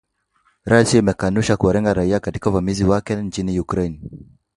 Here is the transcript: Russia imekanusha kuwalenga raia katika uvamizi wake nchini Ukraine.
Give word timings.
Russia 0.65 0.97
imekanusha 0.99 1.57
kuwalenga 1.57 1.93
raia 1.93 2.19
katika 2.19 2.49
uvamizi 2.49 2.83
wake 2.83 3.15
nchini 3.15 3.59
Ukraine. 3.59 4.01